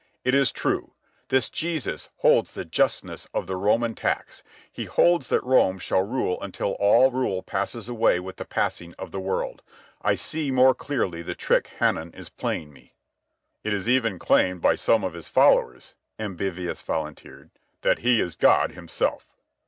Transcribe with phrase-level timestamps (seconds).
[0.23, 0.93] "It is true.
[1.27, 4.41] This Jesus holds the justness of the Roman tax.
[4.71, 9.11] He holds that Rome shall rule until all rule passes away with the passing of
[9.11, 9.61] the world.
[10.01, 12.95] I see more clearly the trick Hanan is playing me."
[13.63, 18.71] "It is even claimed by some of his followers," Ambivius volunteered, "that he is God
[18.71, 19.27] Himself."